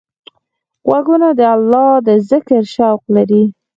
غوږونه 0.87 1.27
د 1.39 1.41
الله 1.55 1.89
د 2.07 2.09
ذکر 2.29 2.61
شوق 2.75 3.01
لري 3.15 3.43